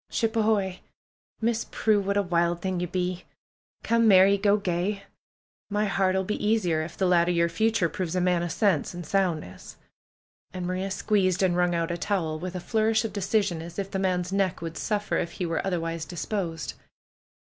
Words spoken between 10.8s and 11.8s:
squeezed and Avrung